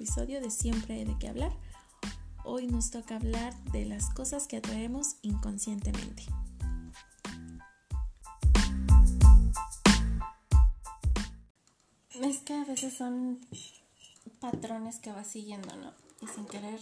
[0.00, 1.52] episodio de Siempre hay de qué hablar.
[2.42, 6.24] Hoy nos toca hablar de las cosas que atraemos inconscientemente.
[12.14, 13.40] Es que a veces son
[14.38, 15.92] patrones que vas siguiendo, ¿no?
[16.22, 16.80] Y sin querer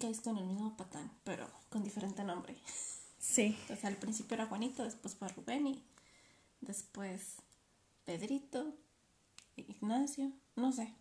[0.00, 2.56] caes con el mismo patán, pero con diferente nombre.
[3.20, 3.56] Sí.
[3.62, 5.84] Entonces al principio era Juanito, después fue Rubén y
[6.60, 7.36] después
[8.04, 8.74] Pedrito,
[9.54, 10.92] Ignacio, no sé.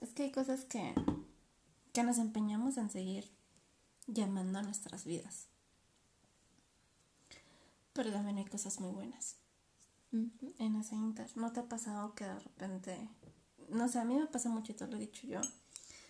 [0.00, 0.94] Es que hay cosas que,
[1.92, 3.30] que nos empeñamos en seguir
[4.06, 5.46] llamando a nuestras vidas.
[7.92, 9.36] Pero también hay cosas muy buenas
[10.12, 11.30] en ese inter.
[11.36, 13.08] ¿No te ha pasado que de repente,
[13.68, 15.40] no sé, a mí me pasa mucho y te lo he dicho yo,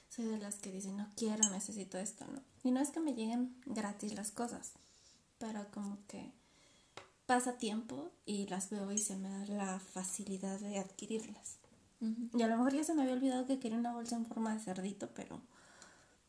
[0.09, 2.43] soy de las que dicen, no quiero, necesito esto, ¿no?
[2.63, 4.73] Y no es que me lleguen gratis las cosas,
[5.39, 6.33] pero como que
[7.27, 11.57] pasa tiempo y las veo y se me da la facilidad de adquirirlas.
[12.01, 14.55] Y a lo mejor ya se me había olvidado que quería una bolsa en forma
[14.55, 15.41] de cerdito, pero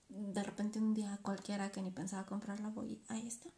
[0.10, 3.50] de repente un día cualquiera que ni pensaba comprarla voy ahí está.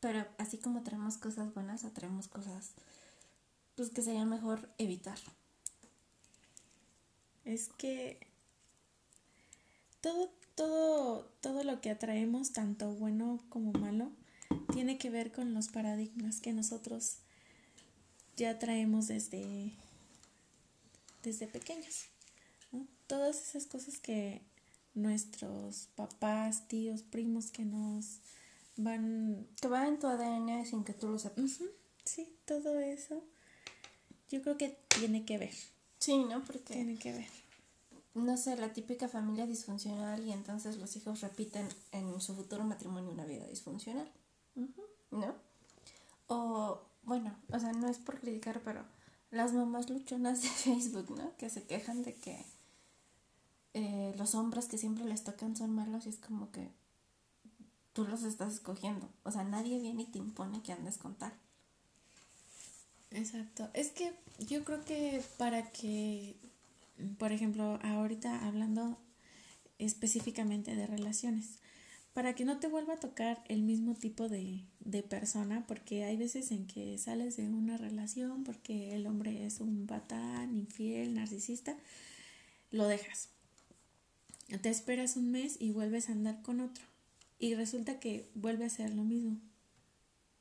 [0.00, 2.72] Pero así como traemos cosas buenas, atraemos cosas
[3.76, 5.18] pues que sería mejor evitar.
[7.44, 8.18] Es que
[10.00, 14.10] todo, todo, todo lo que atraemos, tanto bueno como malo,
[14.72, 17.18] tiene que ver con los paradigmas que nosotros
[18.36, 19.72] ya traemos desde,
[21.22, 22.06] desde pequeños.
[23.06, 24.42] Todas esas cosas que
[24.94, 28.18] nuestros papás, tíos, primos que nos
[28.76, 29.46] van...
[29.60, 31.60] Que va en tu ADN sin que tú lo sepas.
[32.04, 33.22] Sí, todo eso
[34.30, 35.54] yo creo que tiene que ver.
[35.98, 36.42] Sí, ¿no?
[36.44, 36.74] Porque...
[36.74, 37.28] Tiene que ver.
[38.14, 43.10] No sé, la típica familia disfuncional y entonces los hijos repiten en su futuro matrimonio
[43.10, 44.10] una vida disfuncional.
[45.10, 45.34] ¿No?
[46.28, 48.84] O, bueno, o sea, no es por criticar, pero
[49.30, 51.36] las mamás luchonas de Facebook, ¿no?
[51.36, 52.44] Que se quejan de que
[53.74, 56.70] eh, los hombres que siempre les tocan son malos y es como que
[57.92, 59.08] tú los estás escogiendo.
[59.22, 61.32] O sea, nadie viene y te impone que andes con tal.
[63.10, 63.70] Exacto.
[63.72, 66.36] Es que yo creo que para que,
[67.18, 68.98] por ejemplo, ahorita hablando
[69.78, 71.58] específicamente de relaciones,
[72.16, 76.16] para que no te vuelva a tocar el mismo tipo de, de persona, porque hay
[76.16, 81.76] veces en que sales de una relación porque el hombre es un patán, infiel, narcisista,
[82.70, 83.28] lo dejas.
[84.62, 86.82] Te esperas un mes y vuelves a andar con otro.
[87.38, 89.38] Y resulta que vuelve a ser lo mismo.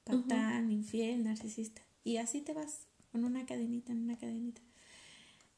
[0.05, 1.81] Patán, infiel, narcisista.
[2.05, 4.61] Y así te vas, con una cadenita, en una cadenita.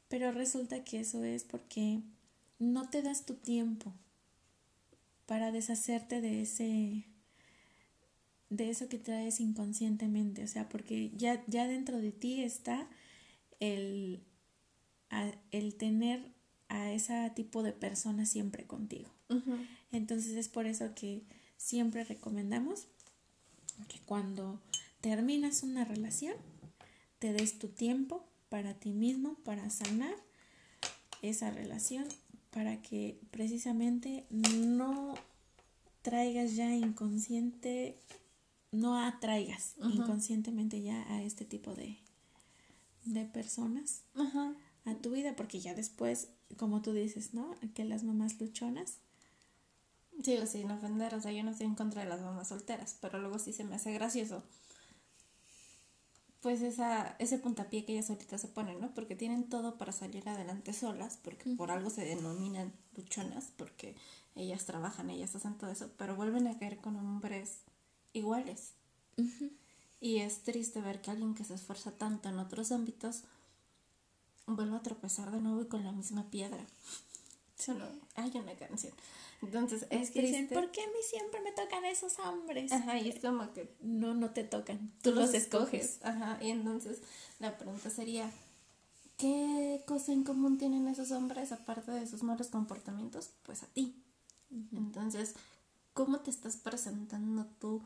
[0.08, 2.00] Pero resulta que eso es porque
[2.58, 3.94] no te das tu tiempo
[5.28, 7.04] para deshacerte de ese
[8.48, 12.88] de eso que traes inconscientemente, o sea, porque ya, ya dentro de ti está
[13.60, 14.22] el,
[15.50, 16.32] el tener
[16.70, 19.10] a ese tipo de persona siempre contigo.
[19.92, 21.24] Entonces es por eso que
[21.58, 22.86] siempre recomendamos
[23.86, 24.62] que cuando
[25.02, 26.34] terminas una relación,
[27.18, 30.14] te des tu tiempo para ti mismo, para sanar
[31.20, 32.06] esa relación,
[32.58, 35.14] para que precisamente no
[36.02, 37.96] traigas ya inconsciente,
[38.72, 41.98] no atraigas inconscientemente ya a este tipo de,
[43.04, 44.02] de personas
[44.84, 47.54] a tu vida, porque ya después, como tú dices, ¿no?
[47.74, 48.96] Que las mamás luchonas.
[50.24, 53.20] Sí, sin ofender, o sea, yo no estoy en contra de las mamás solteras, pero
[53.20, 54.42] luego sí se me hace gracioso
[56.40, 58.94] pues esa, ese puntapié que ellas solitas se ponen, ¿no?
[58.94, 63.96] Porque tienen todo para salir adelante solas, porque por algo se denominan luchonas, porque
[64.36, 67.62] ellas trabajan, ellas hacen todo eso, pero vuelven a caer con hombres
[68.12, 68.74] iguales.
[70.00, 73.24] Y es triste ver que alguien que se esfuerza tanto en otros ámbitos
[74.46, 76.64] vuelva a tropezar de nuevo y con la misma piedra.
[77.58, 78.92] Solo hay una canción.
[79.42, 82.72] Entonces es que dicen, ¿por qué a mí siempre me tocan esos hombres?
[82.72, 86.00] Ajá, y es como que no, no te tocan, tú, los, escoges.
[86.02, 87.00] Ajá, y entonces
[87.38, 88.30] la pregunta sería,
[89.16, 93.30] ¿qué cosa en común tienen esos hombres aparte de sus malos comportamientos?
[93.44, 94.02] Pues a ti.
[94.72, 95.34] Entonces,
[95.94, 97.82] ¿cómo te estás presentando tú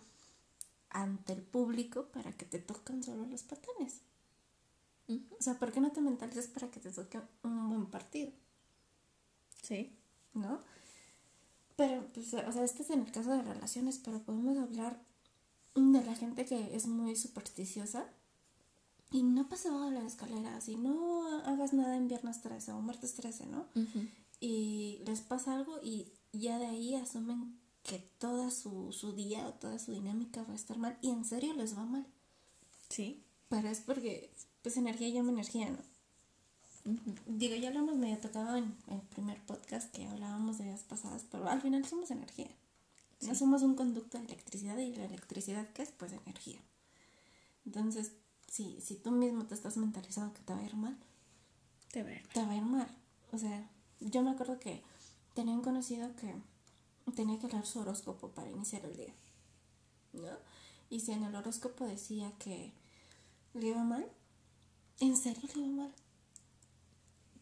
[0.91, 4.01] ante el público para que te toquen solo los patanes?
[5.09, 8.31] O sea, ¿por qué no te mentalizas para que te toque un buen partido?
[9.63, 9.91] Sí.
[10.35, 10.61] ¿No?
[11.77, 15.01] Pero, pues, o sea, este es en el caso de relaciones, pero podemos hablar
[15.75, 18.07] de la gente que es muy supersticiosa
[19.11, 22.81] y no pasa abajo de la escalera, si no hagas nada en viernes 13 o
[22.81, 23.67] martes 13, ¿no?
[24.41, 29.55] Y les pasa algo y ya de ahí asumen que toda su, su día o
[29.55, 32.07] toda su dinámica va a estar mal y en serio les va mal.
[32.89, 33.23] Sí.
[33.49, 34.31] Pero es porque,
[34.63, 35.79] pues, energía llama energía, ¿no?
[36.85, 41.25] Digo, ya lo hemos medio tocado en el primer podcast que hablábamos de días pasadas,
[41.31, 42.51] pero al final somos energía.
[43.21, 45.93] No somos un conducto de electricidad y la electricidad, ¿qué es?
[45.93, 46.59] Pues energía.
[47.65, 48.13] Entonces,
[48.49, 50.99] si, si tú mismo te estás mentalizando que te va a ir mal,
[51.93, 52.33] te va a ir mal.
[52.33, 52.89] Te va a ir mal.
[53.31, 53.71] O sea,
[54.01, 54.83] yo me acuerdo que
[55.35, 56.35] tenía un conocido que
[57.15, 59.15] tenía que leer su horóscopo para iniciar el día.
[60.15, 60.37] ¿No?
[60.91, 62.73] Y si en el horóscopo decía que
[63.55, 64.07] le iba mal,
[65.01, 65.95] ¿en serio le iba mal?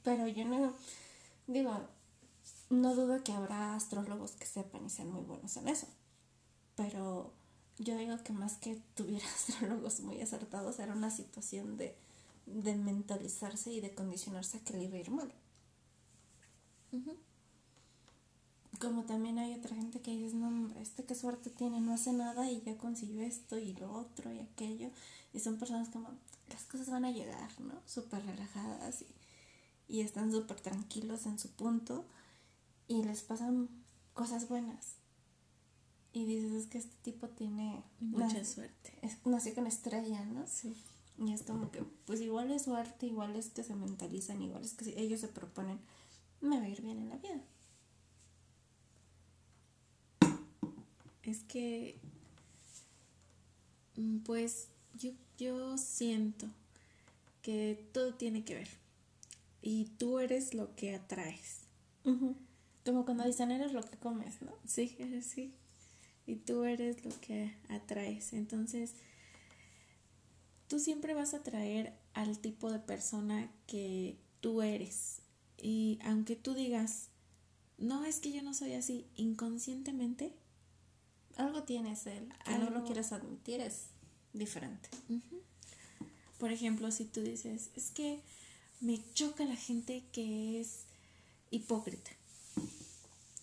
[0.03, 0.73] Pero yo no,
[1.47, 1.81] digo,
[2.71, 5.87] no dudo que habrá astrólogos que sepan y sean muy buenos en eso.
[6.77, 7.33] Pero
[7.79, 11.97] yo digo que más que tuviera astrólogos muy acertados, era una situación de,
[12.47, 15.33] de mentalizarse y de condicionarse a que le iba a ir mal.
[18.81, 22.51] Como también hay otra gente que dice, no, este qué suerte tiene, no hace nada
[22.51, 24.91] y ya consiguió esto y lo otro y aquello.
[25.35, 26.09] Y son personas como,
[26.49, 27.75] las cosas van a llegar, ¿no?
[27.87, 29.07] Súper relajadas y,
[29.91, 32.05] y están súper tranquilos en su punto
[32.87, 33.69] y les pasan
[34.15, 34.95] cosas buenas.
[36.13, 37.83] Y dices, es que este tipo tiene...
[38.01, 38.93] Mucha suerte.
[39.03, 40.47] Es, nació con estrella, ¿no?
[40.47, 40.77] Sí.
[41.19, 44.75] Y es como que, pues igual es suerte, igual es que se mentalizan, igual es
[44.75, 45.79] que ellos se proponen,
[46.41, 47.43] me va a ir bien en la vida.
[51.23, 51.99] Es que,
[53.97, 56.47] mm, pues yo, yo siento
[57.43, 58.80] que todo tiene que ver.
[59.63, 61.61] Y tú eres lo que atraes.
[62.85, 64.53] Como cuando dicen eres lo que comes, ¿no?
[64.67, 65.55] Sí, sí.
[66.27, 68.33] Y tú eres lo que atraes.
[68.33, 68.95] Entonces,
[70.69, 75.21] tú siempre vas a atraer al tipo de persona que tú eres.
[75.59, 77.09] Y aunque tú digas,
[77.77, 80.33] no, es que yo no soy así, inconscientemente.
[81.37, 83.89] Algo tienes él, que no lo quieres admitir, es
[84.33, 84.89] diferente.
[86.39, 88.23] Por ejemplo, si tú dices, es que
[88.81, 90.85] me choca la gente que es
[91.51, 92.11] hipócrita.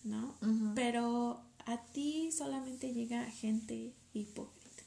[0.04, 0.34] ¿no?
[0.74, 4.82] Pero a ti solamente llega gente hipócrita.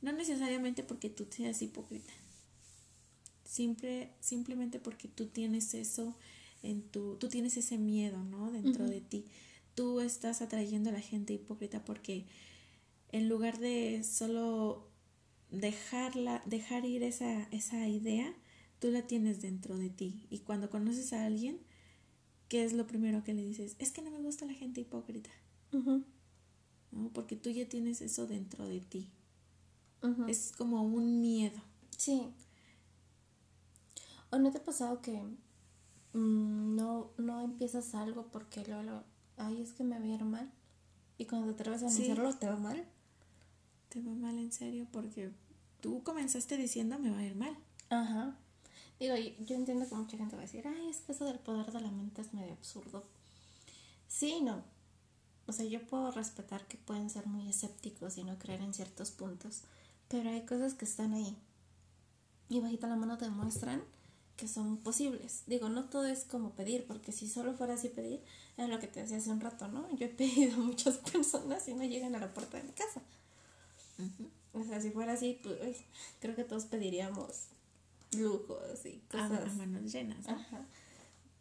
[0.00, 2.12] No necesariamente porque tú seas hipócrita.
[3.44, 6.16] Simple, simplemente porque tú tienes eso
[6.62, 8.50] en tu, tú tienes ese miedo, ¿no?
[8.50, 9.24] Dentro de ti.
[9.74, 12.26] Tú estás atrayendo a la gente hipócrita porque
[13.10, 14.88] en lugar de solo
[15.50, 18.34] dejarla, dejar ir esa, esa idea,
[18.82, 20.26] tú la tienes dentro de ti.
[20.28, 21.60] Y cuando conoces a alguien,
[22.48, 23.76] ¿qué es lo primero que le dices?
[23.78, 25.30] Es que no me gusta la gente hipócrita.
[25.70, 27.08] ¿No?
[27.14, 29.08] Porque tú ya tienes eso dentro de ti.
[30.26, 31.62] Es como un miedo.
[31.96, 32.26] Sí.
[34.30, 39.04] ¿O no te ha pasado que mm, no, no empiezas algo porque luego,
[39.36, 40.50] ay, es que me va a ir mal?
[41.18, 42.84] Y cuando te atreves a iniciarlo, ¿te va mal?
[43.90, 45.30] Te va mal en serio porque
[45.80, 47.56] tú comenzaste diciendo me va a ir mal.
[47.88, 48.36] Ajá.
[48.98, 51.72] Digo, yo entiendo que mucha gente va a decir, ay, es que eso del poder
[51.72, 53.04] de la mente es medio absurdo.
[54.08, 54.62] Sí no.
[55.46, 59.10] O sea, yo puedo respetar que pueden ser muy escépticos y no creer en ciertos
[59.10, 59.62] puntos,
[60.08, 61.36] pero hay cosas que están ahí.
[62.48, 63.82] Y bajita la mano te demuestran
[64.36, 65.42] que son posibles.
[65.46, 68.22] Digo, no todo es como pedir, porque si solo fuera así pedir,
[68.56, 69.88] es lo que te decía hace un rato, ¿no?
[69.96, 73.02] Yo he pedido a muchas personas y no llegan a la puerta de mi casa.
[74.52, 75.78] O sea, si fuera así, pues
[76.20, 77.46] creo que todos pediríamos
[78.16, 79.52] lujos y cosas.
[79.52, 80.26] A, manos llenas.
[80.28, 80.66] Ajá.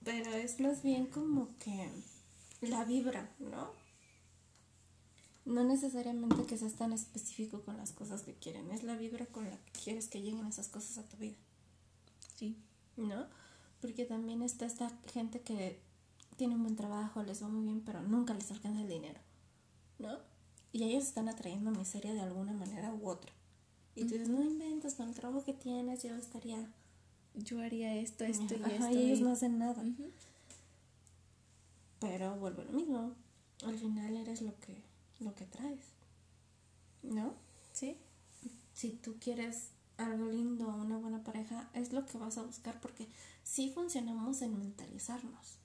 [0.04, 1.90] Pero es más bien como que
[2.62, 3.70] la vibra, ¿no?
[5.46, 9.50] No necesariamente que seas tan específico con las cosas que quieren, es la vibra con
[9.50, 11.36] la que quieres que lleguen esas cosas a tu vida.
[12.36, 12.58] Sí.
[12.98, 13.25] ¿No?
[13.80, 15.80] Porque también está esta gente que
[16.38, 19.20] tiene un buen trabajo, les va muy bien, pero nunca les alcanza el dinero,
[20.00, 20.18] ¿no?
[20.72, 23.32] Y ellos están atrayendo miseria de alguna manera u otra.
[23.96, 26.68] Y tú dices, no inventas, con el trabajo que tienes yo estaría...
[27.34, 28.90] Yo haría esto, esto y esto.
[28.92, 29.84] Y ellos no hacen nada.
[32.00, 33.16] Pero vuelvo a lo mismo.
[33.64, 34.82] Al final eres lo que,
[35.20, 35.80] lo que traes.
[37.04, 37.34] ¿No?
[37.72, 37.96] Sí.
[38.74, 43.08] Si tú quieres algo lindo, una buena pareja, es lo que vas a buscar porque
[43.44, 45.58] sí funcionamos en mentalizarnos.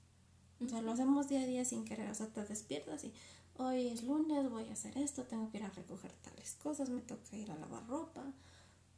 [0.63, 2.09] O sea, lo hacemos día a día sin querer.
[2.09, 3.13] O sea, te despiertas y
[3.57, 7.01] hoy es lunes, voy a hacer esto, tengo que ir a recoger tales cosas, me
[7.01, 8.23] toca ir a lavar ropa.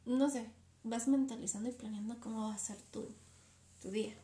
[0.06, 0.50] No sé,
[0.84, 3.08] vas mentalizando y planeando cómo va a ser tu,
[3.80, 4.14] tu día.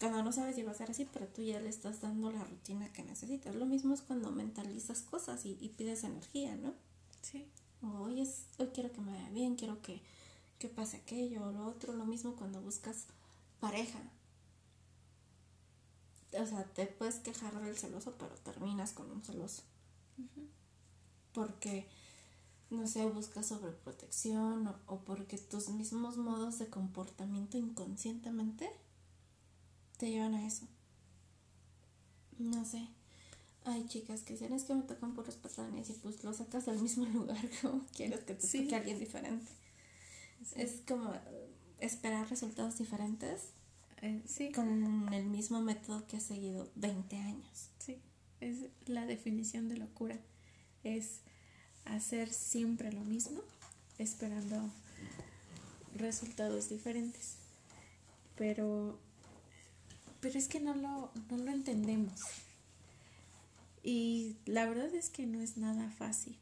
[0.00, 2.44] Cuando no sabes si va a ser así, pero tú ya le estás dando la
[2.44, 3.54] rutina que necesitas.
[3.54, 6.74] Lo mismo es cuando mentalizas cosas y, pides energía, ¿no?
[7.22, 7.46] Sí.
[7.82, 10.02] hoy, es, hoy quiero que me vaya bien, quiero que,
[10.58, 11.94] que pase aquello o lo otro.
[11.94, 13.06] Lo mismo cuando buscas
[13.60, 14.00] pareja
[16.40, 19.62] o sea, te puedes quejar del celoso, pero terminas con un celoso.
[21.32, 21.88] Porque,
[22.70, 28.70] no sé, buscas sobreprotección o, o, porque tus mismos modos de comportamiento inconscientemente
[29.98, 30.66] te llevan a eso.
[32.38, 32.88] No sé.
[33.64, 36.78] Hay chicas que dicen, es que me tocan puros patrones y pues lo sacas del
[36.80, 39.50] mismo lugar, como quieres que te toque alguien diferente.
[40.56, 41.12] Es como
[41.80, 43.50] esperar resultados diferentes
[44.04, 44.52] eh, sí.
[44.52, 47.70] con el mismo método que has seguido 20 años.
[47.78, 47.98] Sí,
[48.40, 50.18] es la definición de locura.
[50.82, 51.20] Es
[51.86, 53.40] hacer siempre lo mismo,
[53.96, 54.70] esperando
[55.96, 57.36] resultados diferentes.
[58.36, 58.98] Pero,
[60.20, 62.20] pero es que no lo, no lo entendemos.
[63.82, 66.36] Y la verdad es que no es nada fácil.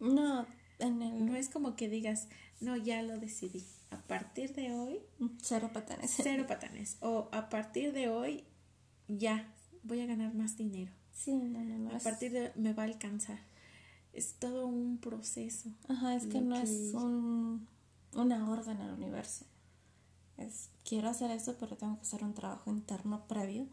[0.00, 0.46] No,
[0.78, 1.26] en el...
[1.26, 2.28] no es como que digas,
[2.60, 3.64] no, ya lo decidí.
[3.90, 4.98] A partir de hoy.
[5.40, 6.12] Cero patanes.
[6.16, 6.96] Cero patanes.
[7.00, 8.44] O a partir de hoy,
[9.08, 9.52] ya,
[9.82, 10.92] voy a ganar más dinero.
[11.12, 11.94] Sí, no, no, no.
[11.94, 13.38] A partir de me va a alcanzar.
[14.12, 15.70] Es todo un proceso.
[15.88, 17.66] Ajá, es que no es un,
[18.14, 19.44] una orden al universo.
[20.36, 23.66] Es, quiero hacer eso, pero tengo que hacer un trabajo interno previo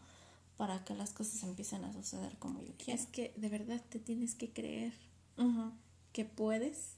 [0.57, 2.99] para que las cosas empiecen a suceder como yo quiero.
[2.99, 4.93] Es que de verdad te tienes que creer
[6.11, 6.97] que puedes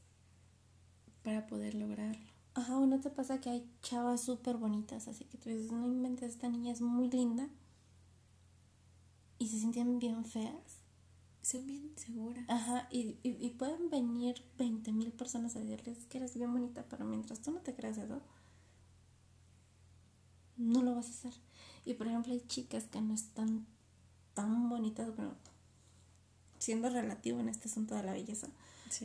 [1.23, 2.33] para poder lograrlo.
[2.55, 5.07] Ajá, ¿o no te pasa que hay chavas súper bonitas?
[5.07, 7.49] Así que tú dices, no inventes, esta niña es muy linda.
[9.39, 10.79] Y se sienten bien feas.
[11.41, 12.45] Son bien seguras.
[12.47, 17.03] Ajá, y, y, pueden venir 20 mil personas a decirles que eres bien bonita, pero
[17.03, 18.21] mientras tú no te creas eso,
[20.55, 21.33] no lo vas a hacer.
[21.83, 23.65] Y por ejemplo, hay chicas que no están
[24.33, 25.35] tan bonitas, bueno,
[26.59, 28.47] siendo relativo en este asunto de la belleza,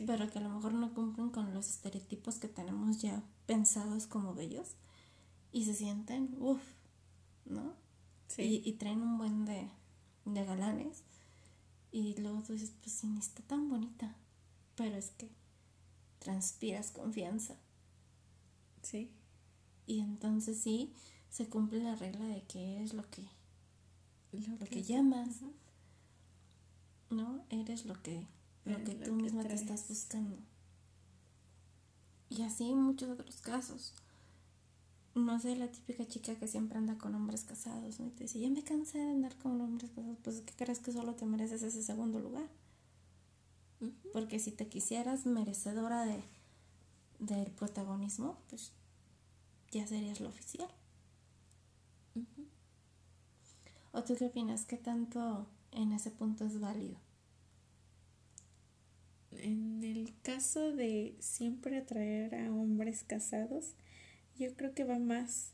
[0.05, 4.33] pero que a lo mejor no cumplen con los estereotipos que tenemos ya pensados como
[4.33, 4.75] bellos
[5.51, 6.61] y se sienten, uff,
[7.45, 7.73] ¿no?
[8.27, 8.61] Sí.
[8.63, 9.67] Y, traen un buen de,
[10.25, 11.03] de galanes
[11.91, 14.15] y luego tú dices, pues sí, ni está tan bonita,
[14.75, 15.29] pero es que
[16.19, 17.55] transpiras confianza.
[18.83, 19.11] Sí.
[19.87, 20.93] Y entonces sí,
[21.29, 23.23] se cumple la regla de que eres lo que,
[24.31, 25.39] lo, que, llamas.
[27.09, 27.43] ¿No?
[27.49, 28.27] Eres lo que,
[28.65, 30.37] lo que tú misma te estás buscando.
[32.29, 33.93] Y así muchos otros casos.
[35.15, 38.07] No sé, la típica chica que siempre anda con hombres casados, ¿no?
[38.07, 40.17] Y te dice, ya me cansé de andar con hombres casados.
[40.23, 42.47] Pues, ¿qué crees que solo te mereces ese segundo lugar?
[44.13, 46.23] Porque si te quisieras merecedora de,
[47.19, 48.71] del protagonismo, pues
[49.71, 50.69] ya serías lo oficial.
[53.91, 54.65] ¿O tú qué opinas?
[54.65, 56.97] ¿Qué tanto en ese punto es válido?
[59.31, 63.73] En el caso de siempre atraer a hombres casados,
[64.37, 65.51] yo creo que va más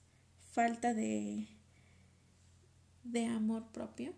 [0.51, 1.47] falta de,
[3.03, 4.13] de amor propio.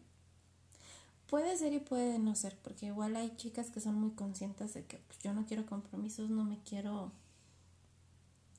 [1.28, 4.86] Puede ser y puede no ser, porque igual hay chicas que son muy conscientes de
[4.86, 7.12] que pues, yo no quiero compromisos, no me quiero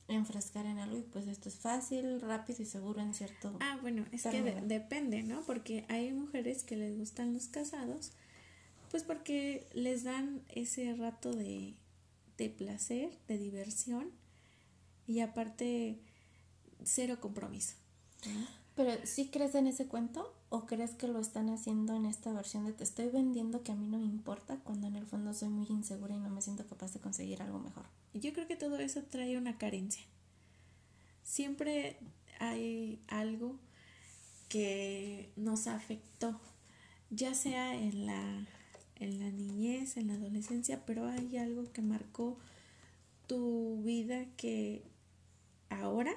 [0.07, 3.55] enfrescar en algo y pues esto es fácil, rápido y seguro en cierto.
[3.59, 5.41] Ah, bueno, es que depende, ¿no?
[5.41, 8.11] Porque hay mujeres que les gustan los casados,
[8.89, 11.75] pues porque les dan ese rato de,
[12.37, 14.11] de placer, de diversión
[15.07, 15.99] y aparte
[16.83, 17.75] cero compromiso.
[18.75, 22.65] Pero ¿sí crees en ese cuento o crees que lo están haciendo en esta versión
[22.65, 25.49] de te estoy vendiendo que a mí no me importa cuando en el fondo soy
[25.49, 27.85] muy insegura y no me siento capaz de conseguir algo mejor?
[28.13, 30.03] Yo creo que todo eso trae una carencia.
[31.23, 31.99] Siempre
[32.39, 33.59] hay algo
[34.47, 36.39] que nos afectó,
[37.11, 38.47] ya sea en la,
[38.99, 42.37] en la niñez, en la adolescencia, pero hay algo que marcó
[43.27, 44.83] tu vida que
[45.69, 46.13] ahora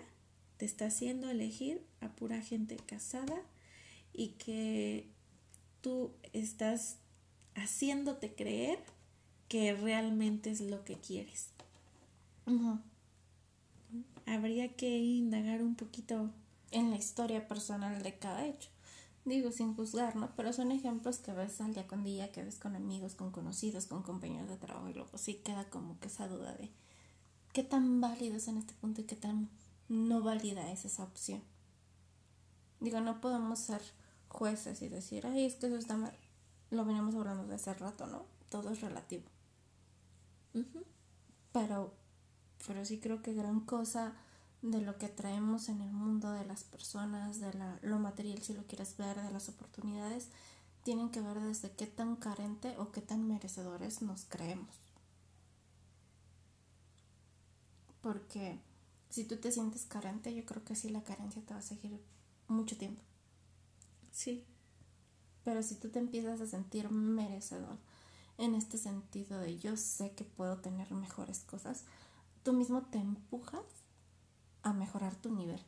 [0.56, 3.42] te está haciendo elegir a pura gente casada
[4.12, 5.08] y que
[5.80, 6.98] tú estás
[7.54, 8.78] haciéndote creer
[9.48, 11.50] que realmente es lo que quieres.
[14.26, 16.30] Habría que indagar un poquito
[16.70, 18.70] en la historia personal de cada hecho.
[19.24, 20.34] Digo, sin juzgar, ¿no?
[20.34, 23.86] Pero son ejemplos que ves al día con día, que ves con amigos, con conocidos,
[23.86, 26.70] con compañeros de trabajo y luego sí queda como que esa duda de
[27.52, 29.48] qué tan válido es en este punto y qué tan
[29.88, 31.42] no válida es esa opción.
[32.80, 33.80] Digo, no podemos ser
[34.28, 36.16] jueces y decir, ay, es que eso está mal.
[36.70, 38.24] Lo veníamos hablando de hace rato, ¿no?
[38.48, 39.24] Todo es relativo.
[41.52, 41.92] Pero
[42.66, 44.14] pero sí creo que gran cosa
[44.62, 48.54] de lo que traemos en el mundo de las personas, de la, lo material si
[48.54, 50.28] lo quieres ver, de las oportunidades,
[50.84, 54.74] tienen que ver desde qué tan carente o qué tan merecedores nos creemos.
[58.00, 58.60] Porque
[59.10, 62.00] si tú te sientes carente, yo creo que sí la carencia te va a seguir
[62.48, 63.02] mucho tiempo.
[64.12, 64.44] Sí.
[65.44, 67.78] Pero si tú te empiezas a sentir merecedor
[68.38, 71.84] en este sentido de yo sé que puedo tener mejores cosas,
[72.44, 73.81] tú mismo te empujas
[74.62, 75.60] a mejorar tu nivel.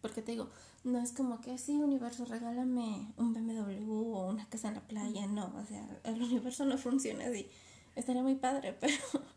[0.00, 0.50] Porque te digo,
[0.84, 5.26] no es como que sí, universo, regálame un BMW o una casa en la playa,
[5.26, 7.48] no, o sea, el universo no funciona así.
[7.96, 8.94] Estaría muy padre, pero...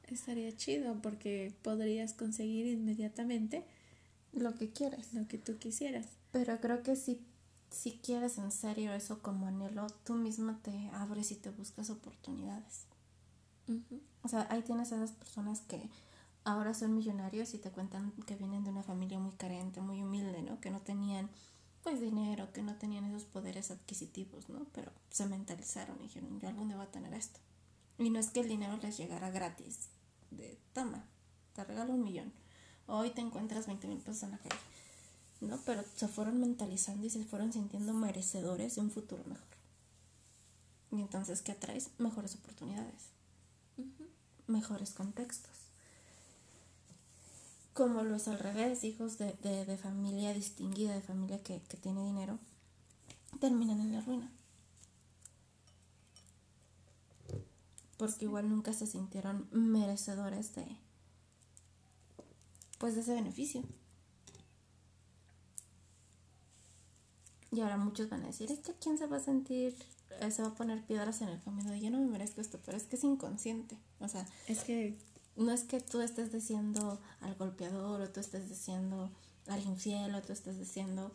[0.08, 3.66] Estaría chido porque podrías conseguir inmediatamente
[4.32, 5.14] lo que quieras.
[5.14, 6.08] Lo que tú quisieras.
[6.32, 7.26] Pero creo que si,
[7.70, 12.86] si quieres en serio eso como anhelo, tú misma te abres y te buscas oportunidades.
[14.24, 15.90] O sea, ahí tienes a esas personas que
[16.48, 20.42] ahora son millonarios y te cuentan que vienen de una familia muy carente, muy humilde,
[20.42, 20.62] ¿no?
[20.62, 21.30] Que no tenían
[21.84, 24.66] pues dinero, que no tenían esos poderes adquisitivos, ¿no?
[24.74, 27.40] Pero se mentalizaron y dijeron, yo algún día voy a tener esto.
[27.98, 29.90] Y no es que el dinero les llegara gratis,
[30.32, 31.06] de toma,
[31.54, 32.32] te regalo un millón.
[32.88, 34.62] Hoy te encuentras 20 mil pesos en la calle.
[35.42, 35.60] ¿No?
[35.66, 39.46] Pero se fueron mentalizando y se fueron sintiendo merecedores de un futuro mejor.
[40.92, 41.92] Y entonces, ¿qué atraes?
[42.00, 43.10] Mejores oportunidades,
[44.48, 45.67] mejores contextos
[47.78, 52.04] como lo es al revés, hijos de, de, familia distinguida, de familia que, que, tiene
[52.04, 52.40] dinero,
[53.40, 54.32] terminan en la ruina.
[57.98, 60.66] Porque igual nunca se sintieron merecedores de,
[62.80, 63.62] pues de ese beneficio.
[67.52, 69.76] Y ahora muchos van a decir, es que quién se va a sentir,
[70.20, 72.76] eh, se va a poner piedras en el camino yo no me merezco esto, pero
[72.76, 73.78] es que es inconsciente.
[74.00, 74.98] O sea, es que
[75.38, 79.12] no es que tú estés diciendo al golpeador o tú estés diciendo
[79.48, 81.12] al infiel o tú estés diciendo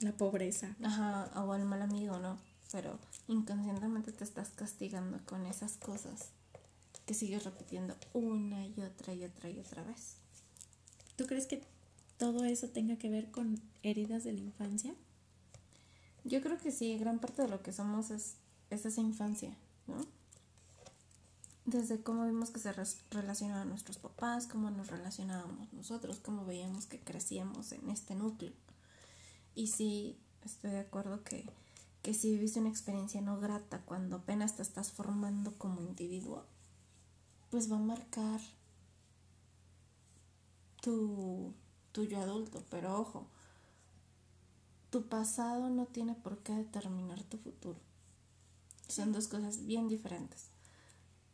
[0.00, 2.38] la pobreza ajá, o al mal amigo, ¿no?
[2.70, 6.28] Pero inconscientemente te estás castigando con esas cosas
[7.06, 10.16] que sigues repitiendo una y otra y otra y otra vez.
[11.16, 11.62] ¿Tú crees que
[12.18, 14.94] todo eso tenga que ver con heridas de la infancia?
[16.24, 18.36] Yo creo que sí, gran parte de lo que somos es,
[18.70, 20.06] es esa infancia, ¿no?
[21.64, 22.72] Desde cómo vimos que se
[23.10, 28.52] relacionaban nuestros papás, cómo nos relacionábamos nosotros, cómo veíamos que crecíamos en este núcleo.
[29.54, 31.48] Y sí, estoy de acuerdo que,
[32.02, 36.44] que si viviste una experiencia no grata cuando apenas te estás formando como individuo,
[37.50, 38.40] pues va a marcar
[40.82, 41.54] tu
[41.92, 43.26] tuyo adulto, pero ojo,
[44.90, 47.78] tu pasado no tiene por qué determinar tu futuro.
[48.88, 50.53] Son dos cosas bien diferentes.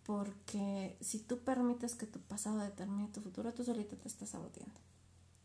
[0.04, 4.80] Porque si tú permites que tu pasado determine tu futuro, tú solito te estás saboteando.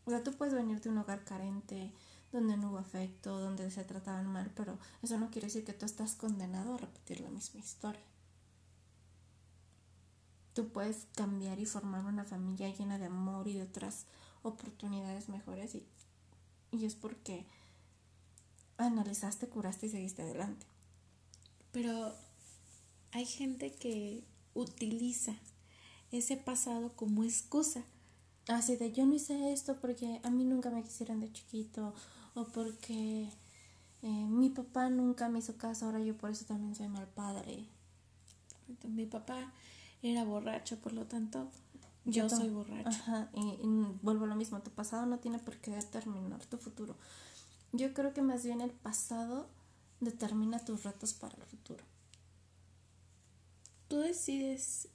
[0.04, 1.92] O sea, tú puedes venir de un hogar carente,
[2.32, 5.86] donde no hubo afecto, donde se trataban mal, pero eso no quiere decir que tú
[5.86, 8.02] estás condenado a repetir la misma historia.
[10.52, 14.06] Tú puedes cambiar y formar una familia llena de amor y de otras
[14.42, 15.86] oportunidades mejores y,
[16.70, 17.44] y es porque
[18.78, 20.66] analizaste, curaste y seguiste adelante.
[21.72, 22.14] Pero
[23.12, 24.24] hay gente que
[24.56, 25.36] utiliza
[26.10, 27.84] ese pasado como excusa.
[28.48, 31.94] Así de yo no hice esto porque a mí nunca me quisieron de chiquito
[32.34, 33.28] o porque
[34.02, 37.66] eh, mi papá nunca me hizo caso, ahora yo por eso también soy mal padre.
[38.84, 39.52] Mi papá
[40.02, 41.50] era borracho, por lo tanto
[42.04, 42.88] yo, soy borracho.
[42.88, 46.56] Ajá, y, y, vuelvo a lo mismo, tu pasado no tiene por qué determinar tu
[46.56, 46.96] futuro.
[47.72, 49.48] Yo creo que más bien el pasado
[50.00, 51.84] determina tus retos para el futuro
[53.88, 54.88] tú decides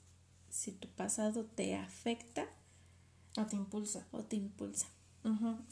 [0.50, 2.46] si tu pasado te afecta
[3.36, 4.06] o te impulsa.
[4.12, 4.86] O te impulsa.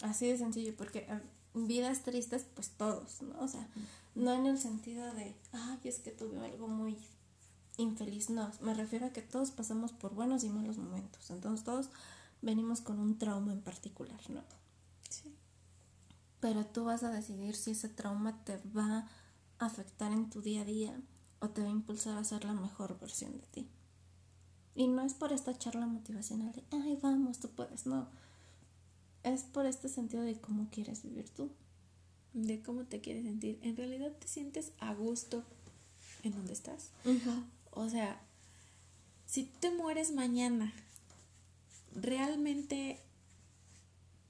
[0.02, 1.20] Así de sencillo, porque ah,
[1.54, 3.38] vidas tristes, pues todos, ¿no?
[3.40, 3.68] O sea,
[4.14, 6.96] no en el sentido de, ay, es que tuve algo muy
[7.76, 11.88] infeliz, no, me refiero a que todos pasamos por buenos y malos momentos, entonces todos
[12.42, 14.42] venimos con un trauma en particular, ¿no?
[15.08, 15.34] Sí.
[16.40, 19.08] Pero tú vas a decidir si ese trauma te va
[19.58, 21.00] a afectar en tu día a día
[21.40, 23.68] o te va a impulsar a ser la mejor versión de ti.
[24.74, 28.08] Y no es por esta charla motivacional de, ay, vamos, tú puedes, no.
[29.22, 31.50] Es por este sentido de cómo quieres vivir tú.
[32.32, 33.58] De cómo te quieres sentir.
[33.62, 35.44] En realidad te sientes a gusto
[36.22, 36.90] en donde estás.
[37.72, 38.20] O sea,
[39.26, 40.72] si te mueres mañana,
[41.94, 43.00] ¿realmente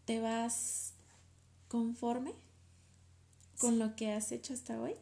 [0.05, 0.93] te vas
[1.69, 2.33] conforme
[3.59, 4.95] con lo que has hecho hasta hoy?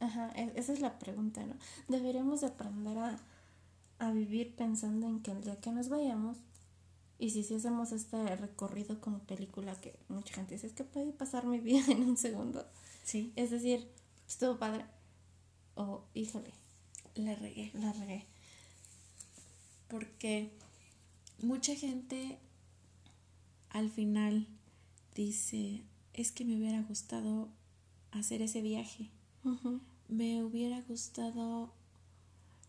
[0.00, 1.56] Ajá, e-, esa es la pregunta, ¿no?
[1.88, 3.18] Deberíamos aprender a,
[3.98, 6.38] a vivir pensando en que el día que nos vayamos,
[7.18, 11.12] y si, si hacemos este recorrido como película que mucha gente dice, es que puede
[11.12, 12.66] pasar mi vida en un segundo.
[13.04, 13.32] Sí.
[13.36, 13.88] Es decir,
[14.28, 14.84] estuvo padre.
[15.76, 16.50] O, híjole.
[17.14, 17.70] La regué.
[17.74, 18.26] La regué.
[19.88, 20.50] Porque
[21.40, 22.38] mucha gente
[23.70, 24.46] al final
[25.14, 25.82] dice,
[26.12, 27.48] es que me hubiera gustado
[28.10, 29.10] hacer ese viaje
[30.08, 31.72] me hubiera gustado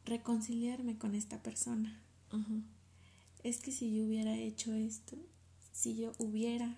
[0.05, 2.01] reconciliarme con esta persona.
[3.43, 5.17] Es que si yo hubiera hecho esto,
[5.71, 6.77] si yo hubiera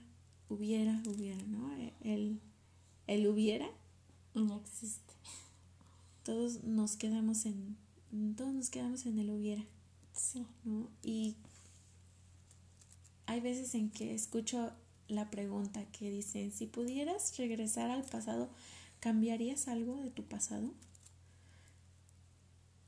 [0.49, 1.71] hubiera, hubiera, ¿no?
[2.01, 2.39] El,
[3.07, 3.69] el hubiera.
[4.33, 5.13] No existe.
[6.23, 7.77] Todos nos quedamos en,
[8.35, 9.63] todos nos quedamos en el hubiera.
[10.13, 10.45] Sí.
[10.65, 10.89] ¿no?
[11.03, 11.35] Y
[13.25, 14.71] hay veces en que escucho
[15.07, 18.49] la pregunta que dice, si pudieras regresar al pasado,
[18.99, 20.73] ¿cambiarías algo de tu pasado?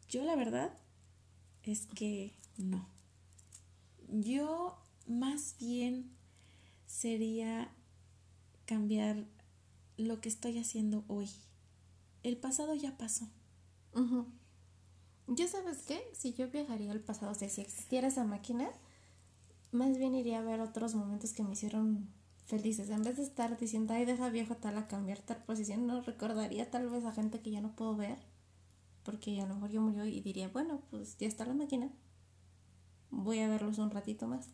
[0.10, 0.74] Yo la verdad
[1.64, 2.86] es que no.
[4.10, 6.12] Yo más bien
[6.86, 7.72] sería
[8.66, 9.26] cambiar
[9.98, 11.30] lo que estoy haciendo hoy.
[12.24, 13.30] El pasado ya pasó.
[15.28, 16.02] ¿Ya sabes qué?
[16.14, 18.70] Si yo viajaría al pasado, o sea, si existiera esa máquina,
[19.72, 22.10] más bien iría a ver otros momentos que me hicieron
[22.52, 22.90] felices.
[22.90, 26.70] En vez de estar diciendo, ay, deja viejo tal a cambiar tal posición, no recordaría
[26.70, 28.20] tal vez a gente que ya no puedo ver,
[29.04, 31.90] porque a lo mejor ya murió y diría, bueno, pues ya está la máquina,
[33.10, 34.50] voy a verlos un ratito más.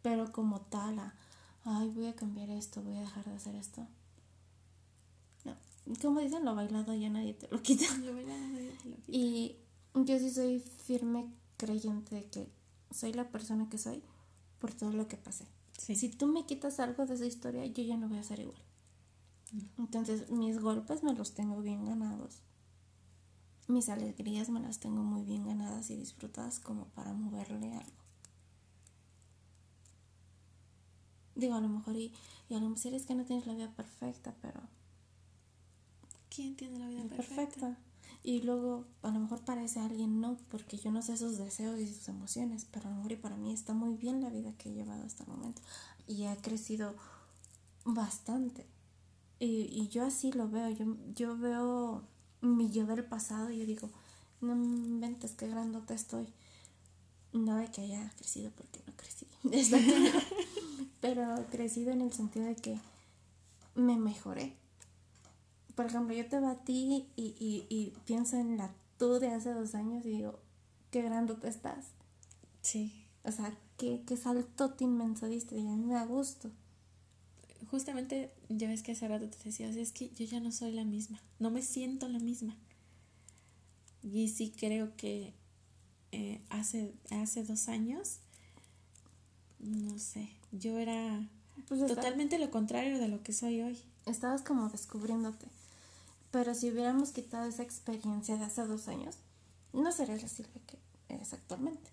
[0.00, 0.98] Pero como tal,
[1.64, 3.86] ay, voy a cambiar esto, voy a dejar de hacer esto.
[5.44, 5.54] No,
[6.00, 7.84] como dicen, lo bailado ya nadie te lo quita.
[7.98, 9.12] Lo bailado nadie te lo quita.
[9.12, 9.56] Y
[9.94, 12.48] yo sí soy firme creyente de que
[12.90, 14.02] soy la persona que soy
[14.58, 15.46] por todo lo que pasé.
[15.80, 18.62] Si tú me quitas algo de esa historia, yo ya no voy a ser igual.
[19.78, 22.42] Entonces, mis golpes me los tengo bien ganados.
[23.66, 27.98] Mis alegrías me las tengo muy bien ganadas y disfrutadas como para moverle algo.
[31.34, 32.12] Digo, a lo mejor, y,
[32.50, 34.60] y a lo mejor es que no tienes la vida perfecta, pero...
[36.28, 37.78] ¿Quién tiene la vida perfecta?
[38.22, 41.78] Y luego, a lo mejor para ese alguien no, porque yo no sé sus deseos
[41.78, 44.52] y sus emociones, pero a lo mejor y para mí está muy bien la vida
[44.58, 45.62] que he llevado hasta el momento.
[46.06, 46.94] Y ha crecido
[47.84, 48.66] bastante.
[49.38, 52.02] Y, y yo así lo veo, yo, yo veo
[52.42, 53.90] mi yo del pasado y yo digo,
[54.40, 56.28] no inventes qué grandote estoy.
[57.32, 59.26] No de que haya crecido porque no crecí,
[61.00, 62.80] pero crecido en el sentido de que
[63.74, 64.56] me mejoré
[65.80, 69.74] por ejemplo, yo te ti y, y, y pienso en la tú de hace dos
[69.74, 70.38] años y digo,
[70.90, 71.86] qué grande te estás.
[72.60, 73.06] Sí.
[73.24, 76.50] O sea, qué, qué saltote inmenso diste y a mí me da gusto.
[77.70, 80.84] Justamente, ya ves que hace rato te decía, es que yo ya no soy la
[80.84, 82.54] misma, no me siento la misma.
[84.02, 85.32] Y sí creo que
[86.12, 88.18] eh, hace, hace dos años,
[89.60, 91.26] no sé, yo era
[91.68, 93.78] pues totalmente lo contrario de lo que soy hoy.
[94.04, 95.46] Estabas como descubriéndote.
[96.30, 99.16] Pero si hubiéramos quitado esa experiencia de hace dos años,
[99.72, 101.90] no serías la Silvia que eres actualmente.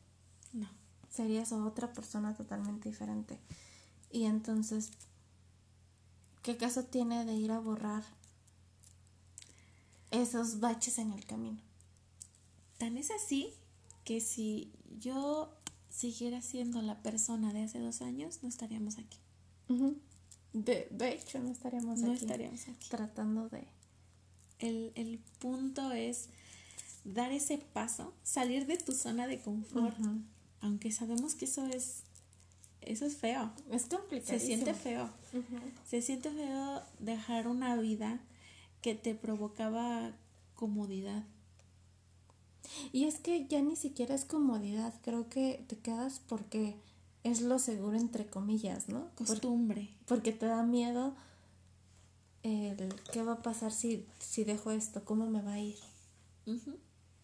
[0.53, 0.69] No.
[1.09, 3.39] Serías otra persona totalmente diferente.
[4.11, 4.91] Y entonces,
[6.43, 8.03] ¿qué caso tiene de ir a borrar
[10.11, 11.59] esos baches en el camino?
[12.77, 13.53] Tan es así
[14.03, 15.51] que si yo
[15.89, 19.17] siguiera siendo la persona de hace dos años, no estaríamos aquí.
[20.53, 22.89] de, de, hecho, no estaríamos no estaríamos aquí.
[22.89, 23.67] Tratando de
[24.59, 26.29] el, punto es
[27.03, 29.97] dar ese paso, salir de tu zona de confort,
[30.61, 32.03] aunque sabemos que eso es
[32.81, 33.51] eso es feo.
[33.69, 34.39] Es complicado.
[34.39, 35.09] Se siente feo.
[35.85, 38.19] Se siente feo dejar una vida
[38.81, 40.13] que te provocaba
[40.55, 41.23] comodidad.
[42.91, 46.75] Y es que ya ni siquiera es comodidad, creo que te quedas porque
[47.23, 49.09] es lo seguro entre comillas, ¿no?
[49.15, 49.89] Costumbre.
[50.05, 51.15] porque te da miedo
[52.47, 55.77] el qué va a pasar si, si dejo esto, cómo me va a ir.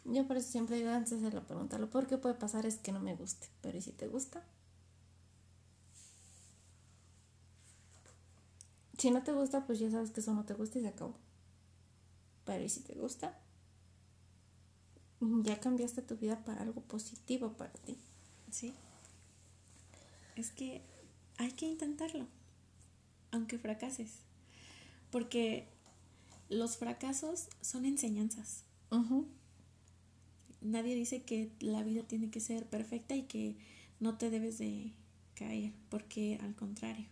[0.05, 2.77] Yo por eso siempre digo antes de la pregunta, lo peor que puede pasar es
[2.77, 4.43] que no me guste, pero ¿y si te gusta?
[8.97, 11.15] Si no te gusta, pues ya sabes que eso no te gusta y se acabó.
[12.45, 13.38] Pero ¿y si te gusta?
[15.19, 17.97] Ya cambiaste tu vida para algo positivo para ti.
[18.51, 18.73] Sí.
[20.36, 20.81] Es que
[21.38, 22.27] hay que intentarlo,
[23.31, 24.19] aunque fracases
[25.13, 25.67] porque
[26.49, 28.63] los fracasos son enseñanzas.
[30.60, 33.56] Nadie dice que la vida tiene que ser perfecta y que
[33.99, 34.91] no te debes de
[35.36, 37.06] caer, porque al contrario,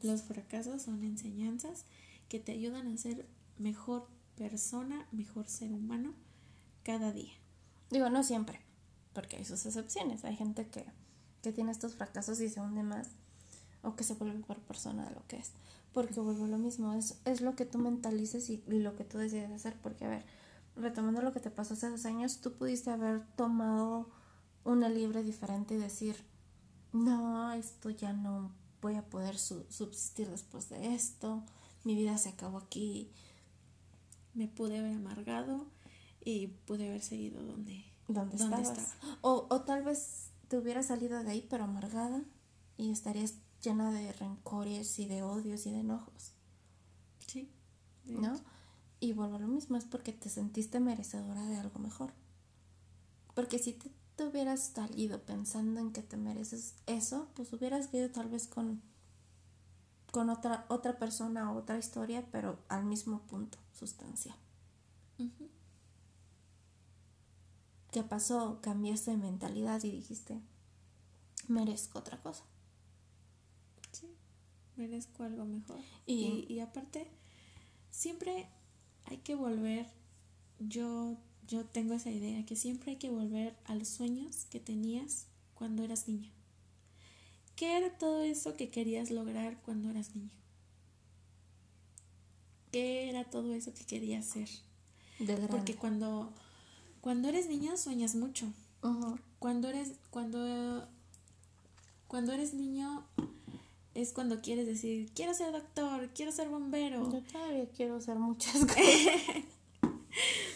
[0.00, 1.86] los fracasos son enseñanzas
[2.28, 3.26] que te ayudan a ser
[3.58, 6.14] mejor persona, mejor ser humano
[6.84, 7.32] cada día.
[7.90, 8.60] Digo, no siempre,
[9.12, 10.24] porque hay sus excepciones.
[10.24, 10.84] Hay gente que,
[11.42, 13.08] que tiene estos fracasos y se hunde más
[13.82, 15.50] o que se vuelve peor persona de lo que es
[15.98, 19.18] porque vuelvo a lo mismo, es, es lo que tú mentalices y, lo que tú
[19.18, 20.24] decides hacer, porque a ver,
[20.76, 24.08] retomando lo que te pasó hace dos años, tú pudiste haber tomado
[24.62, 26.14] una libre diferente y decir,
[26.92, 31.42] no, esto ya no voy a poder subsistir después de esto,
[31.82, 33.10] mi vida se acabó aquí.
[34.34, 35.66] Me pude haber amargado
[36.24, 38.94] y pude haber seguido donde, ¿Dónde, estabas.
[39.20, 42.22] O, o tal vez te hubieras salido de ahí pero amargada
[42.76, 46.32] y estarías llena de rencores y de odios y de enojos.
[47.26, 47.50] Sí.
[48.04, 48.40] ¿No?
[49.00, 52.12] Y vuelvo a lo mismo, es porque te sentiste merecedora de algo mejor.
[53.34, 58.10] Porque si te, te hubieras salido pensando en que te mereces eso, pues hubieras ido
[58.10, 58.82] tal vez con,
[60.10, 64.36] con otra, otra persona o otra historia, pero al mismo punto sustancial.
[67.90, 68.60] ¿Qué pasó?
[68.60, 70.40] Cambiaste de mentalidad y dijiste,
[71.48, 72.44] merezco otra cosa.
[74.78, 75.80] Merezco algo mejor.
[76.06, 77.06] Y, y, aparte,
[77.90, 78.46] siempre
[79.06, 79.86] hay que volver,
[80.60, 85.26] yo, yo tengo esa idea, que siempre hay que volver a los sueños que tenías
[85.54, 86.30] cuando eras niño.
[87.56, 90.30] ¿Qué era todo eso que querías lograr cuando eras niño?
[92.70, 94.48] ¿Qué era todo eso que querías ser?
[95.50, 96.32] Porque cuando,
[97.00, 98.52] cuando eres niño sueñas mucho.
[99.40, 100.86] Cuando eres, cuando,
[102.06, 103.04] cuando eres niño
[104.02, 107.10] es cuando quieres decir, quiero ser doctor, quiero ser bombero.
[107.10, 108.80] Yo todavía quiero ser muchas cosas.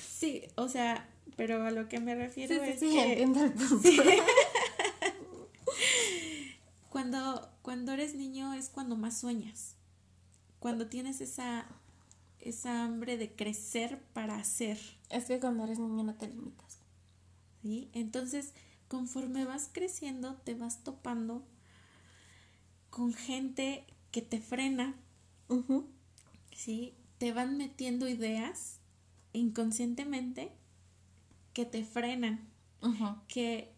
[0.00, 3.02] sí, o sea, pero a lo que me refiero es sí, que...
[3.02, 3.88] Entiendo el punto.
[6.88, 9.74] cuando, cuando eres niño es cuando más sueñas.
[10.60, 11.66] Cuando tienes esa,
[12.38, 14.78] esa hambre de crecer para hacer.
[15.10, 16.78] Es que cuando eres niño no te limitas.
[17.60, 17.90] ¿Sí?
[17.92, 18.52] Entonces,
[18.86, 21.42] conforme vas creciendo, te vas topando
[22.92, 24.94] con gente que te frena,
[26.54, 26.94] ¿sí?
[27.16, 28.80] Te van metiendo ideas
[29.32, 30.52] inconscientemente
[31.54, 32.46] que te frenan,
[33.28, 33.72] que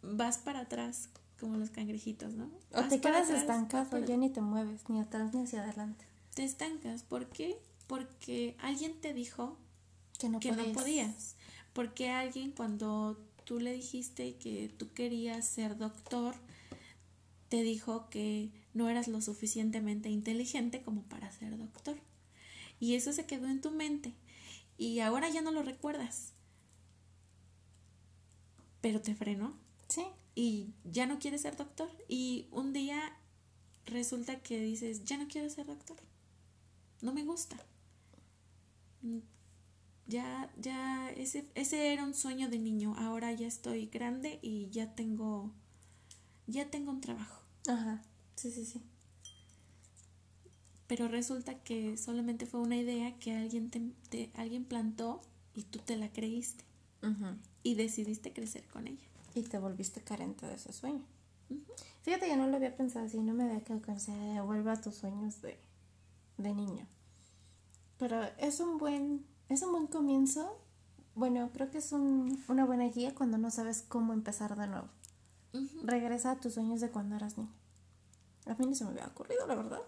[0.00, 2.50] vas para atrás como los cangrejitos, ¿no?
[2.72, 6.06] O te quedas estancado, ya ni te mueves, ni atrás ni hacia adelante.
[6.34, 7.58] Te estancas, ¿por qué?
[7.86, 9.58] Porque alguien te dijo
[10.18, 11.36] que no, no podías.
[11.74, 16.34] Porque alguien cuando tú le dijiste que tú querías ser doctor,
[17.48, 21.96] te dijo que no eras lo suficientemente inteligente como para ser doctor.
[22.78, 24.14] Y eso se quedó en tu mente.
[24.76, 26.32] Y ahora ya no lo recuerdas.
[28.80, 29.56] Pero te frenó.
[29.88, 30.04] Sí.
[30.34, 31.88] Y ya no quieres ser doctor.
[32.08, 33.16] Y un día
[33.86, 35.96] resulta que dices, ya no quiero ser doctor.
[37.00, 37.56] No me gusta.
[40.06, 42.94] Ya, ya, ese, ese era un sueño de niño.
[42.98, 45.52] Ahora ya estoy grande y ya tengo
[46.46, 47.42] ya tengo un trabajo.
[47.68, 48.02] Ajá,
[48.36, 48.82] sí, sí, sí.
[50.86, 55.20] Pero resulta que solamente fue una idea que alguien, te, alguien plantó
[55.54, 56.64] y tú te la creíste.
[57.62, 59.06] Y decidiste crecer con ella.
[59.34, 61.04] Y te volviste carente de ese sueño.
[62.02, 64.80] Fíjate que no lo había pensado así, no me había quedado que se devuelva a
[64.80, 65.56] tus sueños de,
[66.38, 66.86] de niño.
[67.98, 70.58] Pero es un buen, es un buen comienzo.
[71.14, 74.88] Bueno, creo que es un, una buena guía cuando no sabes cómo empezar de nuevo.
[75.82, 77.52] Regresa a tus sueños de cuando eras niño.
[78.46, 79.80] A mí no se me había ocurrido, la verdad.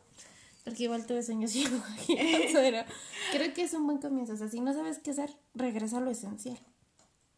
[0.65, 1.65] Porque igual tuve sueños y
[2.53, 2.85] pero
[3.33, 4.35] creo que es un buen comienzo.
[4.35, 6.59] O sea, si no sabes qué hacer, regresa a lo esencial.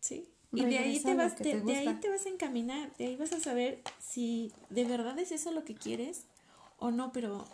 [0.00, 0.28] Sí.
[0.52, 3.38] Y de ahí, te vas, de, ahí te vas a encaminar, de ahí vas a
[3.38, 6.24] saber si de verdad es eso lo que quieres
[6.78, 7.46] o no, pero,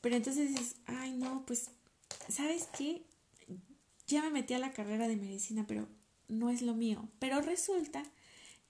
[0.00, 1.70] pero entonces dices, ay no, pues,
[2.28, 3.04] ¿sabes qué?
[4.08, 5.86] Ya me metí a la carrera de medicina, pero
[6.26, 7.08] no es lo mío.
[7.20, 8.02] Pero resulta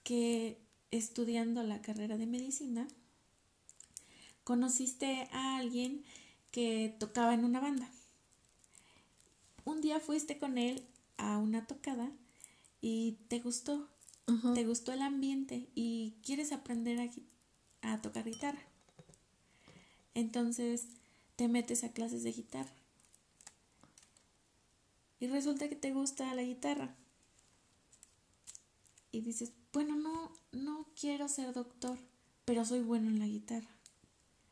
[0.03, 0.59] que
[0.97, 2.87] estudiando la carrera de medicina,
[4.45, 6.05] conociste a alguien
[6.53, 7.91] que tocaba en una banda.
[9.65, 12.13] Un día fuiste con él a una tocada
[12.81, 13.89] y te gustó,
[14.55, 17.01] te gustó el ambiente y quieres aprender
[17.83, 18.63] a, a tocar guitarra.
[20.15, 20.87] Entonces
[21.35, 22.73] te metes a clases de guitarra.
[25.19, 26.95] Y resulta que te gusta la guitarra.
[29.11, 31.99] Y dices, bueno, no, no quiero ser doctor,
[32.45, 33.69] pero soy bueno en la guitarra.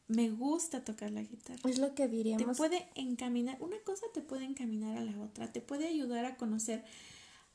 [0.08, 1.60] Me gusta tocar la guitarra.
[1.64, 2.44] Es lo que diríamos.
[2.44, 6.36] Te puede encaminar, una cosa te puede encaminar a la otra, te puede ayudar a
[6.36, 6.84] conocer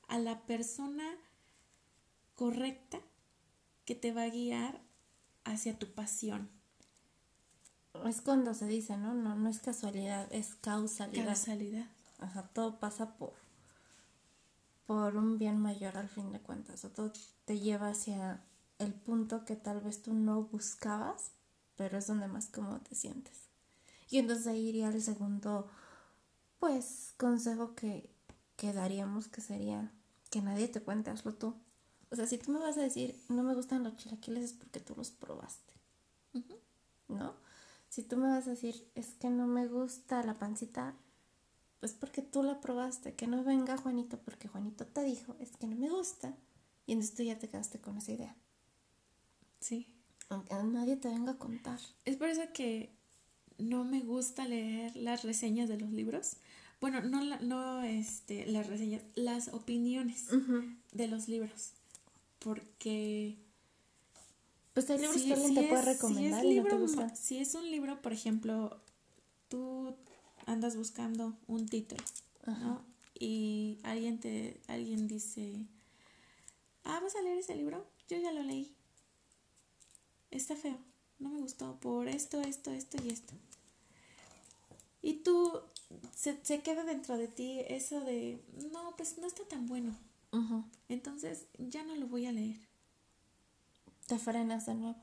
[0.08, 1.04] a la persona
[2.36, 3.00] correcta
[3.86, 4.82] que te va a guiar
[5.44, 6.50] hacia tu pasión.
[8.06, 9.14] Es cuando se dice, ¿no?
[9.14, 11.26] No, no es casualidad, es causalidad.
[11.26, 11.88] Causalidad.
[12.20, 13.34] Ajá, todo pasa por
[14.88, 16.84] por un bien mayor al fin de cuentas.
[16.86, 17.12] O todo
[17.46, 18.42] te lleva hacia
[18.80, 21.32] el punto que tal vez tú no buscabas,
[21.76, 23.50] pero es donde más cómodo te sientes.
[24.10, 25.68] Y entonces ahí iría el segundo,
[26.60, 28.10] pues, consejo que,
[28.56, 29.92] que daríamos, que sería
[30.30, 31.56] que nadie te cuente, hazlo tú.
[32.10, 34.80] O sea, si tú me vas a decir, no me gustan los chilaquiles es porque
[34.80, 35.74] tú los probaste.
[37.10, 37.34] ¿No?
[37.90, 40.94] Si tú me vas a decir, es que no me gusta la pancita,
[41.80, 45.68] pues porque tú la probaste, que no venga Juanito porque Juanito te dijo, es que
[45.68, 46.36] no me gusta,
[46.86, 48.36] y entonces tú ya te quedaste con esa idea.
[49.60, 49.88] Sí.
[50.30, 51.80] Aunque nadie te venga a contar.
[52.06, 52.92] Es por eso que
[53.58, 56.38] no me gusta leer las reseñas de los libros.
[56.80, 60.28] Bueno, no, no este, las reseñas, las opiniones
[60.92, 61.72] de los libros.
[62.40, 63.38] Porque...
[64.74, 67.16] Pues hay libros que alguien te puede recomendar si es, y no te gusta.
[67.16, 68.80] Si es un libro, por ejemplo,
[69.48, 69.96] tú
[70.48, 72.04] andas buscando un título,
[72.46, 72.84] ¿no?
[73.20, 75.68] Y alguien te, alguien dice,
[76.84, 77.86] ah, ¿vas a leer ese libro?
[78.08, 78.76] Yo ya lo leí.
[80.32, 80.78] Está feo,
[81.20, 83.34] no me gustó por esto, esto, esto y esto.
[85.02, 85.62] Y tú,
[86.16, 89.96] se, se queda dentro de ti eso de, no, pues no está tan bueno.
[90.90, 92.58] Entonces ya no lo voy a leer.
[94.08, 94.98] Te frenas de nuevo.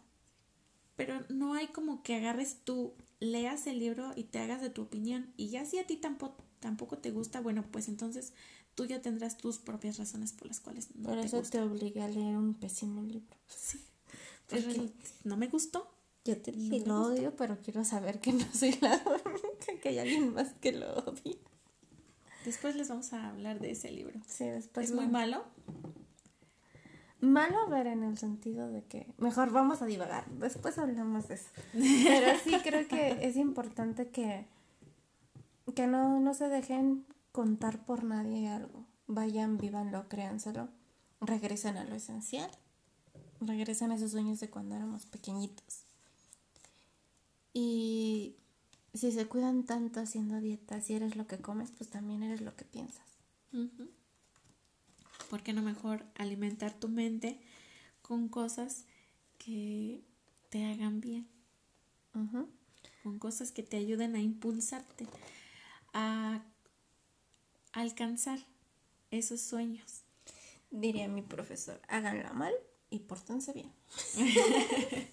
[0.96, 4.82] Pero no hay como que agarres tú, leas el libro y te hagas de tu
[4.82, 5.32] opinión.
[5.36, 8.32] Y ya si a ti tampoco, tampoco te gusta, bueno, pues entonces
[8.74, 12.08] tú ya tendrás tus propias razones por las cuales no por eso te obliga a
[12.08, 13.36] leer un pésimo libro.
[13.46, 13.80] Sí.
[14.48, 14.68] Pero
[15.24, 15.90] no me gustó.
[16.26, 19.98] Yo te dije, lo odio, pero quiero saber que no soy la única, que hay
[19.98, 21.36] alguien más que lo odia.
[22.46, 24.18] Después les vamos a hablar de ese libro.
[24.26, 24.88] Sí, después.
[24.88, 25.44] ¿Es muy malo?
[27.34, 31.48] Malo ver en el sentido de que mejor vamos a divagar, después hablamos de eso.
[31.72, 34.46] Pero sí creo que es importante que,
[35.74, 38.86] que no, no se dejen contar por nadie algo.
[39.08, 40.68] Vayan, vívanlo, créanselo,
[41.20, 42.48] regresen a lo esencial,
[43.40, 45.86] regresen a esos sueños de cuando éramos pequeñitos.
[47.52, 48.36] Y
[48.92, 52.54] si se cuidan tanto haciendo dieta, si eres lo que comes, pues también eres lo
[52.54, 53.18] que piensas.
[55.30, 57.40] ¿Por qué no mejor alimentar tu mente
[58.02, 58.84] con cosas
[59.38, 60.04] que
[60.50, 61.28] te hagan bien?
[63.02, 65.06] Con cosas que te ayuden a impulsarte,
[65.92, 66.42] a
[67.72, 68.38] alcanzar
[69.10, 70.02] esos sueños.
[70.70, 72.52] Diría mi profesor, háganla mal
[72.90, 73.72] y pórtense bien.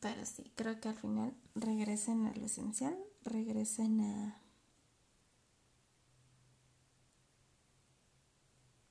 [0.00, 4.43] Pero sí, creo que al final regresen a lo esencial, regresen a,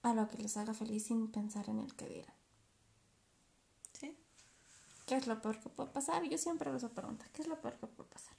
[0.04, 2.36] a lo que les haga feliz sin pensar en el que dirán.
[3.94, 4.16] ¿Sí?
[5.06, 6.24] ¿Qué es lo peor que puede pasar?
[6.24, 8.36] Yo siempre les pregunta, ¿qué es lo peor que puede pasar?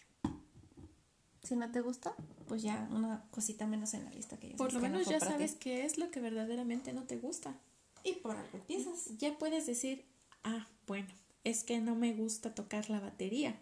[1.42, 2.14] Si no te gusta,
[2.46, 5.54] pues ya una cosita menos en la lista que ya Por lo menos ya sabes
[5.54, 7.54] qué es lo que verdaderamente no te gusta.
[8.02, 9.16] Y por algo empiezas.
[9.18, 10.04] Ya puedes decir,
[10.42, 11.08] ah, bueno,
[11.44, 13.58] es que no me gusta tocar la batería.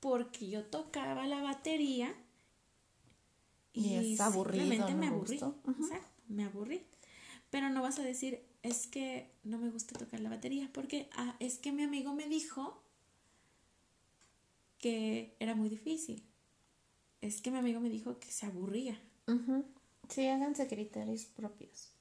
[0.00, 2.14] Porque yo tocaba la batería
[3.72, 4.64] y, es aburrido.
[4.64, 5.40] Simplemente me, aburrí.
[6.28, 6.82] me aburrí.
[7.54, 10.68] Pero no vas a decir, es que no me gusta tocar la batería.
[10.72, 12.82] Porque ah, es que mi amigo me dijo
[14.78, 16.24] que era muy difícil.
[17.20, 19.00] Es que mi amigo me dijo que se aburría.
[20.08, 21.92] Sí, háganse criterios propios.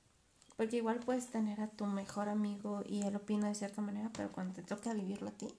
[0.57, 4.31] Porque igual puedes tener a tu mejor amigo y él opina de cierta manera, pero
[4.31, 5.49] cuando te toca vivirlo a ti,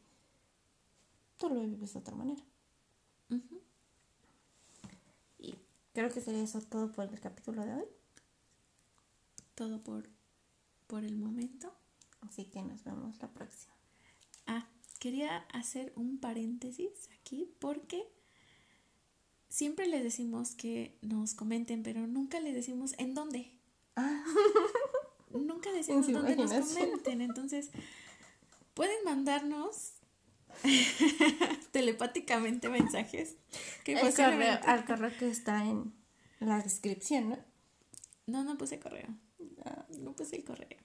[1.38, 2.42] tú lo vives de otra manera.
[5.38, 5.54] Y
[5.92, 8.04] creo que sería eso todo por el capítulo de hoy.
[9.55, 10.09] Todo por,
[10.87, 11.73] por el momento.
[12.21, 13.75] Así que nos vemos la próxima.
[14.47, 14.67] Ah,
[14.99, 18.07] quería hacer un paréntesis aquí porque
[19.49, 23.53] siempre les decimos que nos comenten, pero nunca les decimos en dónde.
[23.97, 24.25] Ah.
[25.31, 27.21] Nunca decimos dónde nos comenten.
[27.21, 27.71] Entonces,
[28.75, 29.93] pueden mandarnos
[31.71, 33.37] telepáticamente mensajes.
[33.85, 35.93] Que el correo, al correo que está en
[36.40, 37.38] la descripción, ¿no?
[38.27, 39.09] No, no puse correo.
[40.00, 40.78] No, puse el correo.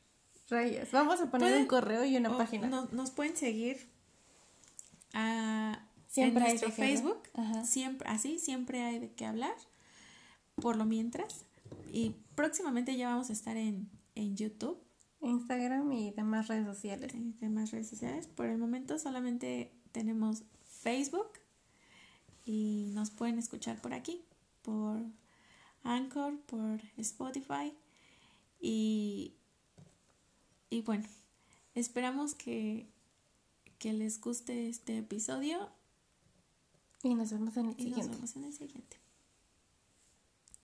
[0.50, 0.92] Rayos.
[0.92, 2.88] Vamos a poner un correo y una página.
[2.92, 3.88] nos pueden seguir
[5.14, 7.22] a, siempre en nuestro Facebook.
[7.64, 9.56] Siempre, así, siempre hay de qué hablar.
[10.56, 11.46] Por lo mientras.
[11.92, 14.80] Y próximamente ya vamos a estar en, en YouTube.
[15.22, 17.14] Instagram y demás redes sociales.
[17.14, 18.28] Y demás redes sociales.
[18.28, 21.30] Por el momento solamente tenemos Facebook
[22.46, 24.24] y nos pueden escuchar por aquí,
[24.64, 25.04] por
[25.84, 27.74] Anchor, por Spotify.
[28.60, 29.34] Y,
[30.70, 31.08] y bueno,
[31.76, 32.88] esperamos que,
[33.78, 35.70] que les guste este episodio.
[37.04, 38.02] Y nos vemos en el siguiente.
[38.02, 38.98] Nos vemos en el siguiente.